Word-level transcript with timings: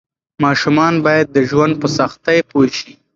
ماشومان 0.43 0.93
باید 1.05 1.27
د 1.31 1.37
ژوند 1.49 1.73
په 1.81 1.87
سختۍ 1.97 2.39
پوه 2.49 2.67
شي. 2.77 2.91